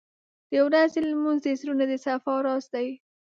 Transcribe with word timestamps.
•د 0.51 0.53
ورځې 0.67 0.99
لمونځ 1.03 1.39
د 1.43 1.47
زړونو 1.59 1.83
د 1.91 1.93
صفا 2.05 2.33
راز 2.45 2.65
دی. 2.73 2.87